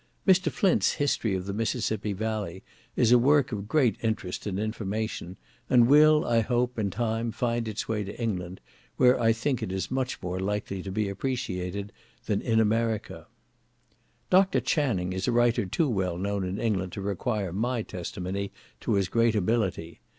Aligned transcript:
Mr. 0.27 0.51
Flint's 0.51 0.93
History 0.93 1.35
of 1.35 1.45
the 1.45 1.53
Mississippi 1.53 2.11
Valley 2.11 2.63
is 2.95 3.11
a 3.11 3.19
work 3.19 3.51
of 3.51 3.67
great 3.67 3.97
interest, 4.01 4.47
and 4.47 4.59
information, 4.59 5.37
and 5.69 5.85
will, 5.87 6.25
I 6.25 6.39
hope, 6.39 6.79
in 6.79 6.89
time 6.89 7.31
find 7.31 7.67
its 7.67 7.87
way 7.87 8.03
to 8.05 8.19
England, 8.19 8.61
where 8.97 9.19
I 9.21 9.31
think 9.31 9.61
it 9.61 9.71
is 9.71 9.91
much 9.91 10.19
more 10.23 10.39
likely 10.39 10.81
to 10.81 10.91
be 10.91 11.07
appreciated 11.07 11.91
than 12.25 12.41
in 12.41 12.59
America. 12.59 13.27
Dr. 14.31 14.59
Channing 14.59 15.13
is 15.13 15.27
a 15.27 15.31
writer 15.31 15.67
too 15.67 15.87
well 15.87 16.17
known 16.17 16.45
in 16.45 16.57
England 16.57 16.93
to 16.93 17.01
require 17.01 17.53
my 17.53 17.83
testimony 17.83 18.51
to 18.79 18.93
his 18.93 19.07
great 19.07 19.35
ability. 19.35 19.99